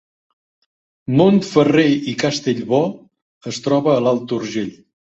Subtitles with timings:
[1.19, 2.83] Montferrer i Castellbò
[3.55, 4.79] es troba a l’Alt Urgell